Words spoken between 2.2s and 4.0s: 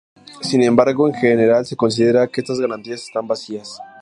que estas garantías están vacías.